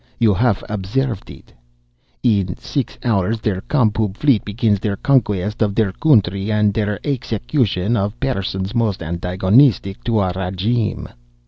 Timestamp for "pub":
3.91-4.17